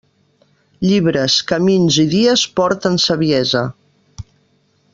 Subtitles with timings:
[0.85, 3.63] Llibres, camins i dies porten saviesa.